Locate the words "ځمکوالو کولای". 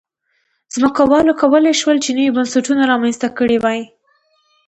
0.75-1.73